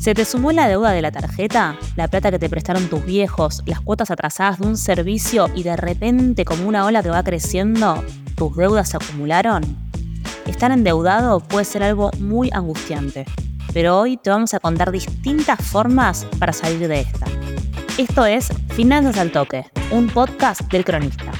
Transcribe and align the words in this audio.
¿Se 0.00 0.14
te 0.14 0.24
sumó 0.24 0.50
la 0.50 0.66
deuda 0.66 0.92
de 0.92 1.02
la 1.02 1.12
tarjeta? 1.12 1.76
¿La 1.94 2.08
plata 2.08 2.30
que 2.30 2.38
te 2.38 2.48
prestaron 2.48 2.88
tus 2.88 3.04
viejos? 3.04 3.62
¿Las 3.66 3.82
cuotas 3.82 4.10
atrasadas 4.10 4.58
de 4.58 4.66
un 4.66 4.78
servicio 4.78 5.50
y 5.54 5.62
de 5.62 5.76
repente 5.76 6.46
como 6.46 6.66
una 6.66 6.86
ola 6.86 7.02
que 7.02 7.10
va 7.10 7.22
creciendo, 7.22 8.02
tus 8.34 8.56
deudas 8.56 8.88
se 8.88 8.96
acumularon? 8.96 9.62
Estar 10.46 10.72
endeudado 10.72 11.40
puede 11.40 11.66
ser 11.66 11.82
algo 11.82 12.10
muy 12.18 12.48
angustiante, 12.50 13.26
pero 13.74 14.00
hoy 14.00 14.16
te 14.16 14.30
vamos 14.30 14.54
a 14.54 14.58
contar 14.58 14.90
distintas 14.90 15.60
formas 15.60 16.26
para 16.38 16.54
salir 16.54 16.88
de 16.88 17.00
esta. 17.00 17.26
Esto 17.98 18.24
es 18.24 18.48
Finanzas 18.70 19.18
al 19.18 19.30
Toque, 19.30 19.66
un 19.90 20.08
podcast 20.08 20.62
del 20.72 20.82
cronista. 20.82 21.30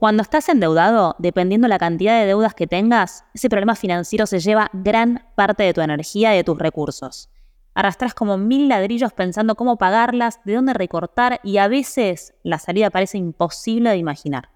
Cuando 0.00 0.22
estás 0.22 0.48
endeudado, 0.48 1.14
dependiendo 1.18 1.68
la 1.68 1.78
cantidad 1.78 2.18
de 2.18 2.24
deudas 2.24 2.54
que 2.54 2.66
tengas, 2.66 3.26
ese 3.34 3.50
problema 3.50 3.74
financiero 3.74 4.24
se 4.24 4.38
lleva 4.40 4.70
gran 4.72 5.26
parte 5.34 5.62
de 5.62 5.74
tu 5.74 5.82
energía 5.82 6.32
y 6.32 6.38
de 6.38 6.44
tus 6.44 6.58
recursos. 6.58 7.28
Arrastras 7.74 8.14
como 8.14 8.38
mil 8.38 8.66
ladrillos 8.66 9.12
pensando 9.12 9.56
cómo 9.56 9.76
pagarlas, 9.76 10.40
de 10.46 10.54
dónde 10.54 10.72
recortar 10.72 11.38
y 11.44 11.58
a 11.58 11.68
veces 11.68 12.32
la 12.42 12.58
salida 12.58 12.88
parece 12.88 13.18
imposible 13.18 13.90
de 13.90 13.98
imaginar. 13.98 14.48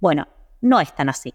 Bueno, 0.00 0.28
no 0.60 0.78
es 0.80 0.94
tan 0.94 1.08
así. 1.08 1.32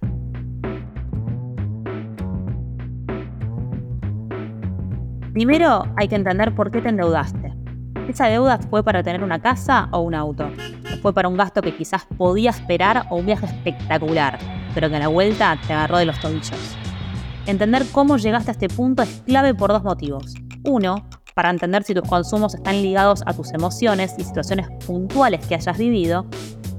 Primero 5.33 5.85
hay 5.97 6.07
que 6.07 6.15
entender 6.15 6.53
por 6.53 6.69
qué 6.69 6.81
te 6.81 6.89
endeudaste. 6.89 7.48
Esa 8.09 8.25
deuda 8.25 8.57
fue 8.57 8.83
para 8.83 9.03
tener 9.03 9.23
una 9.23 9.39
casa 9.39 9.87
o 9.91 9.99
un 9.99 10.15
auto. 10.15 10.49
Fue 11.03 11.13
para 11.13 11.27
un 11.27 11.37
gasto 11.37 11.61
que 11.61 11.77
quizás 11.77 12.07
podía 12.17 12.49
esperar 12.49 13.05
o 13.11 13.17
un 13.17 13.27
viaje 13.27 13.45
espectacular, 13.45 14.39
pero 14.73 14.89
que 14.89 14.95
a 14.95 14.99
la 14.99 15.09
vuelta 15.09 15.55
te 15.67 15.73
agarró 15.73 15.99
de 15.99 16.05
los 16.05 16.19
tobillos. 16.19 16.75
Entender 17.45 17.85
cómo 17.91 18.17
llegaste 18.17 18.49
a 18.49 18.53
este 18.53 18.67
punto 18.67 19.03
es 19.03 19.21
clave 19.27 19.53
por 19.53 19.69
dos 19.69 19.83
motivos. 19.83 20.33
Uno, 20.65 21.07
para 21.35 21.51
entender 21.51 21.83
si 21.83 21.93
tus 21.93 22.09
consumos 22.09 22.55
están 22.55 22.81
ligados 22.81 23.21
a 23.27 23.33
tus 23.33 23.53
emociones 23.53 24.15
y 24.17 24.23
situaciones 24.23 24.67
puntuales 24.87 25.45
que 25.45 25.53
hayas 25.53 25.77
vivido. 25.77 26.25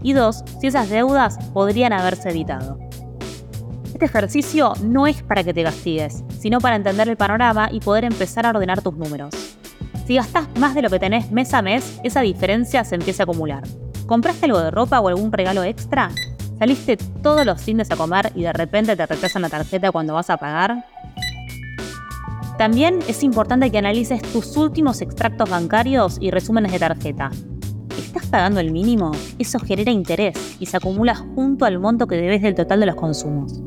Y 0.03 0.15
dos, 0.15 0.43
si 0.61 0.67
esas 0.67 0.91
deudas 0.91 1.39
podrían 1.53 1.93
haberse 1.93 2.31
evitado. 2.31 2.77
Este 3.85 4.07
ejercicio 4.07 4.73
no 4.83 5.07
es 5.07 5.23
para 5.23 5.45
que 5.45 5.55
te 5.55 5.63
castigues, 5.63 6.25
sino 6.41 6.59
para 6.59 6.75
entender 6.75 7.09
el 7.09 7.17
panorama 7.17 7.69
y 7.71 7.79
poder 7.79 8.05
empezar 8.05 8.47
a 8.47 8.51
ordenar 8.51 8.83
tus 8.83 8.97
números. 8.97 9.60
Si 10.11 10.17
gastás 10.17 10.49
más 10.59 10.75
de 10.75 10.83
lo 10.83 10.91
que 10.91 10.99
tenés 10.99 11.31
mes 11.31 11.55
a 11.55 11.63
mes, 11.63 12.01
esa 12.03 12.23
diferencia 12.23 12.83
se 12.83 12.97
empieza 12.97 13.23
a 13.23 13.27
acumular. 13.27 13.63
¿Compraste 14.07 14.47
algo 14.47 14.59
de 14.59 14.73
ropa 14.73 14.99
o 14.99 15.07
algún 15.07 15.31
regalo 15.31 15.63
extra? 15.63 16.11
¿Saliste 16.59 16.97
todos 16.97 17.47
los 17.47 17.63
fines 17.63 17.93
a 17.93 17.97
comer 17.97 18.33
y 18.35 18.43
de 18.43 18.53
repente 18.53 18.97
te 18.97 19.07
retrasan 19.07 19.43
la 19.43 19.49
tarjeta 19.49 19.93
cuando 19.93 20.15
vas 20.15 20.29
a 20.29 20.37
pagar? 20.37 20.85
También 22.59 22.99
es 23.07 23.23
importante 23.23 23.71
que 23.71 23.79
analices 23.79 24.21
tus 24.21 24.57
últimos 24.57 25.01
extractos 25.01 25.49
bancarios 25.49 26.19
y 26.21 26.33
resúmenes 26.33 26.73
de 26.73 26.81
tarjeta. 26.81 27.31
¿Estás 27.97 28.27
pagando 28.27 28.59
el 28.59 28.73
mínimo? 28.73 29.13
Eso 29.39 29.61
genera 29.61 29.93
interés 29.93 30.57
y 30.59 30.67
se 30.67 30.77
acumula 30.77 31.15
junto 31.15 31.67
al 31.67 31.79
monto 31.79 32.09
que 32.09 32.17
debes 32.17 32.43
del 32.43 32.57
total 32.57 32.81
de 32.81 32.87
los 32.87 32.97
consumos. 32.97 33.61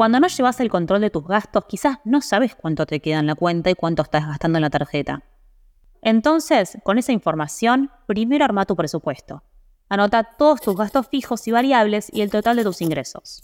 Cuando 0.00 0.18
no 0.18 0.28
llevas 0.28 0.58
el 0.60 0.70
control 0.70 1.02
de 1.02 1.10
tus 1.10 1.26
gastos, 1.26 1.66
quizás 1.68 1.98
no 2.04 2.22
sabes 2.22 2.54
cuánto 2.54 2.86
te 2.86 3.00
queda 3.00 3.18
en 3.18 3.26
la 3.26 3.34
cuenta 3.34 3.68
y 3.68 3.74
cuánto 3.74 4.00
estás 4.00 4.26
gastando 4.26 4.56
en 4.56 4.62
la 4.62 4.70
tarjeta. 4.70 5.24
Entonces, 6.00 6.78
con 6.84 6.96
esa 6.96 7.12
información, 7.12 7.90
primero 8.06 8.46
arma 8.46 8.64
tu 8.64 8.76
presupuesto. 8.76 9.42
Anota 9.90 10.24
todos 10.38 10.62
tus 10.62 10.74
gastos 10.74 11.06
fijos 11.08 11.46
y 11.48 11.50
variables 11.50 12.08
y 12.14 12.22
el 12.22 12.30
total 12.30 12.56
de 12.56 12.64
tus 12.64 12.80
ingresos. 12.80 13.42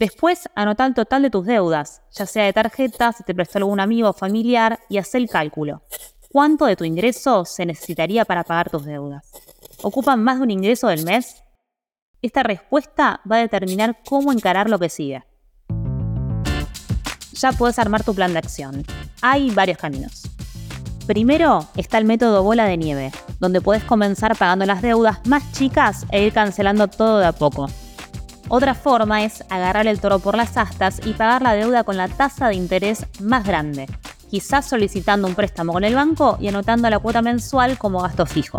Después, 0.00 0.48
anota 0.56 0.86
el 0.86 0.94
total 0.94 1.22
de 1.22 1.30
tus 1.30 1.46
deudas, 1.46 2.02
ya 2.10 2.26
sea 2.26 2.46
de 2.46 2.52
tarjeta, 2.52 3.12
si 3.12 3.22
te 3.22 3.32
prestó 3.32 3.58
algún 3.58 3.78
amigo 3.78 4.08
o 4.08 4.12
familiar, 4.12 4.80
y 4.88 4.98
haz 4.98 5.14
el 5.14 5.30
cálculo. 5.30 5.82
¿Cuánto 6.32 6.66
de 6.66 6.74
tu 6.74 6.82
ingreso 6.82 7.44
se 7.44 7.64
necesitaría 7.64 8.24
para 8.24 8.42
pagar 8.42 8.70
tus 8.70 8.84
deudas? 8.84 9.30
¿Ocupan 9.84 10.20
más 10.20 10.38
de 10.38 10.42
un 10.42 10.50
ingreso 10.50 10.88
del 10.88 11.04
mes? 11.04 11.44
Esta 12.22 12.42
respuesta 12.42 13.20
va 13.30 13.36
a 13.36 13.42
determinar 13.42 14.00
cómo 14.04 14.32
encarar 14.32 14.68
lo 14.68 14.80
que 14.80 14.88
sigue 14.88 15.22
ya 17.42 17.52
puedes 17.52 17.78
armar 17.80 18.04
tu 18.04 18.14
plan 18.14 18.32
de 18.32 18.38
acción. 18.38 18.84
Hay 19.20 19.50
varios 19.50 19.76
caminos. 19.76 20.22
Primero 21.06 21.66
está 21.76 21.98
el 21.98 22.04
método 22.04 22.44
bola 22.44 22.64
de 22.64 22.76
nieve, 22.76 23.10
donde 23.40 23.60
puedes 23.60 23.82
comenzar 23.82 24.38
pagando 24.38 24.64
las 24.64 24.80
deudas 24.80 25.18
más 25.26 25.50
chicas 25.50 26.06
e 26.12 26.24
ir 26.24 26.32
cancelando 26.32 26.86
todo 26.86 27.18
de 27.18 27.26
a 27.26 27.32
poco. 27.32 27.68
Otra 28.48 28.74
forma 28.74 29.24
es 29.24 29.42
agarrar 29.50 29.88
el 29.88 29.98
toro 29.98 30.20
por 30.20 30.36
las 30.36 30.56
astas 30.56 31.00
y 31.04 31.14
pagar 31.14 31.42
la 31.42 31.54
deuda 31.54 31.82
con 31.82 31.96
la 31.96 32.06
tasa 32.06 32.48
de 32.48 32.54
interés 32.54 33.06
más 33.20 33.44
grande, 33.44 33.88
quizás 34.30 34.68
solicitando 34.68 35.26
un 35.26 35.34
préstamo 35.34 35.72
con 35.72 35.82
el 35.82 35.96
banco 35.96 36.36
y 36.40 36.48
anotando 36.48 36.88
la 36.88 37.00
cuota 37.00 37.22
mensual 37.22 37.78
como 37.78 38.02
gasto 38.02 38.24
fijo. 38.24 38.58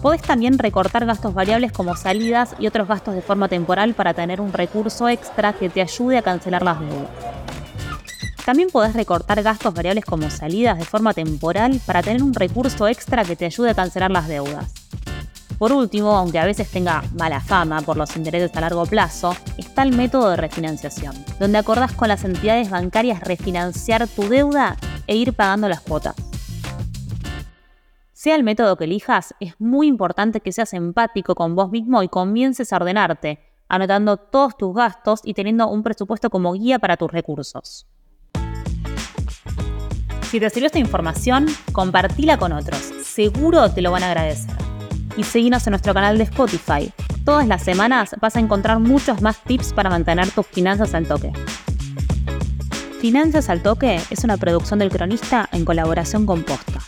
Podés 0.00 0.22
también 0.22 0.58
recortar 0.58 1.06
gastos 1.06 1.34
variables 1.34 1.72
como 1.72 1.96
salidas 1.96 2.54
y 2.60 2.66
otros 2.68 2.86
gastos 2.86 3.14
de 3.14 3.22
forma 3.22 3.48
temporal 3.48 3.94
para 3.94 4.14
tener 4.14 4.40
un 4.40 4.52
recurso 4.52 5.08
extra 5.08 5.54
que 5.54 5.70
te 5.70 5.80
ayude 5.80 6.18
a 6.18 6.22
cancelar 6.22 6.62
las 6.62 6.78
deudas. 6.78 7.43
También 8.44 8.68
podés 8.70 8.92
recortar 8.92 9.42
gastos 9.42 9.72
variables 9.72 10.04
como 10.04 10.28
salidas 10.28 10.76
de 10.78 10.84
forma 10.84 11.14
temporal 11.14 11.80
para 11.86 12.02
tener 12.02 12.22
un 12.22 12.34
recurso 12.34 12.86
extra 12.86 13.24
que 13.24 13.36
te 13.36 13.46
ayude 13.46 13.70
a 13.70 13.74
cancelar 13.74 14.10
las 14.10 14.28
deudas. 14.28 14.74
Por 15.58 15.72
último, 15.72 16.14
aunque 16.14 16.38
a 16.38 16.44
veces 16.44 16.70
tenga 16.70 17.02
mala 17.18 17.40
fama 17.40 17.80
por 17.80 17.96
los 17.96 18.14
intereses 18.16 18.54
a 18.54 18.60
largo 18.60 18.84
plazo, 18.84 19.34
está 19.56 19.82
el 19.82 19.96
método 19.96 20.28
de 20.28 20.36
refinanciación, 20.36 21.14
donde 21.40 21.56
acordás 21.56 21.92
con 21.92 22.08
las 22.08 22.24
entidades 22.24 22.68
bancarias 22.68 23.20
refinanciar 23.20 24.06
tu 24.08 24.28
deuda 24.28 24.76
e 25.06 25.16
ir 25.16 25.32
pagando 25.32 25.68
las 25.68 25.80
cuotas. 25.80 26.14
Sea 28.12 28.36
el 28.36 28.44
método 28.44 28.76
que 28.76 28.84
elijas, 28.84 29.34
es 29.40 29.54
muy 29.58 29.86
importante 29.86 30.40
que 30.40 30.52
seas 30.52 30.74
empático 30.74 31.34
con 31.34 31.54
vos 31.54 31.70
mismo 31.70 32.02
y 32.02 32.08
comiences 32.08 32.72
a 32.72 32.76
ordenarte, 32.76 33.38
anotando 33.68 34.18
todos 34.18 34.56
tus 34.58 34.74
gastos 34.74 35.20
y 35.24 35.32
teniendo 35.32 35.68
un 35.68 35.82
presupuesto 35.82 36.28
como 36.28 36.52
guía 36.52 36.78
para 36.78 36.98
tus 36.98 37.10
recursos. 37.10 37.86
Si 40.34 40.40
te 40.40 40.50
sirvió 40.50 40.66
esta 40.66 40.80
información, 40.80 41.46
compartila 41.70 42.38
con 42.38 42.50
otros. 42.50 42.80
Seguro 43.04 43.70
te 43.70 43.82
lo 43.82 43.92
van 43.92 44.02
a 44.02 44.06
agradecer. 44.08 44.50
Y 45.16 45.22
seguinos 45.22 45.64
en 45.64 45.70
nuestro 45.70 45.94
canal 45.94 46.18
de 46.18 46.24
Spotify. 46.24 46.92
Todas 47.24 47.46
las 47.46 47.62
semanas 47.62 48.16
vas 48.20 48.34
a 48.34 48.40
encontrar 48.40 48.80
muchos 48.80 49.22
más 49.22 49.40
tips 49.44 49.72
para 49.72 49.90
mantener 49.90 50.28
tus 50.32 50.44
finanzas 50.44 50.92
al 50.92 51.06
toque. 51.06 51.32
Finanzas 53.00 53.48
al 53.48 53.62
Toque 53.62 54.00
es 54.10 54.24
una 54.24 54.36
producción 54.36 54.80
del 54.80 54.90
cronista 54.90 55.48
en 55.52 55.64
colaboración 55.64 56.26
con 56.26 56.42
Posta. 56.42 56.80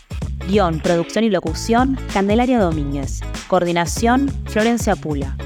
Guión, 0.49 0.81
producción 0.81 1.23
y 1.23 1.31
locución, 1.31 1.97
Candelaria 2.13 2.59
Domínguez. 2.59 3.21
Coordinación, 3.47 4.29
Florencia 4.47 4.97
Pula. 4.97 5.37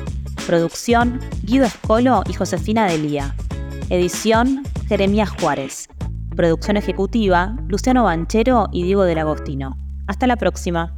Producción, 0.47 1.21
Guido 1.43 1.67
Escolo 1.67 2.23
y 2.27 2.33
Josefina 2.33 2.87
Delía. 2.87 3.35
Edición, 3.91 4.63
Jeremías 4.89 5.29
Juárez. 5.39 5.91
Producción 6.37 6.77
ejecutiva, 6.77 7.57
Luciano 7.69 8.05
Banchero 8.05 8.69
y 8.73 8.85
Diego 8.85 9.05
del 9.05 9.19
Agostino. 9.19 9.77
Hasta 10.07 10.27
la 10.27 10.37
próxima. 10.37 10.97